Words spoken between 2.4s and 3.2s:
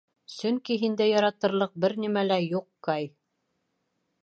юҡ, Кай.